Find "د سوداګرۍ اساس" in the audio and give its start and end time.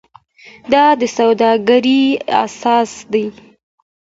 0.99-2.91